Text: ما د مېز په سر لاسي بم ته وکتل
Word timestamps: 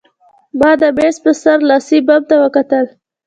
ما 0.59 0.71
د 0.81 0.83
مېز 0.97 1.15
په 1.23 1.31
سر 1.41 1.57
لاسي 1.69 1.99
بم 2.07 2.21
ته 2.29 2.35
وکتل 2.43 2.85